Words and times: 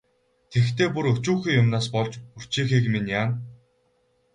Тэгэхдээ 0.51 0.89
бүр 0.93 1.05
өчүүхэн 1.13 1.57
юмнаас 1.61 1.87
болж 1.93 2.13
үрчийхийг 2.37 2.85
минь 2.93 3.11
яана. 3.19 3.35